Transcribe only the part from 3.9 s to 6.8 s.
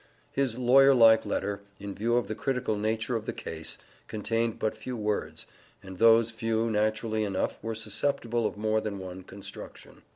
contained but few words, and those few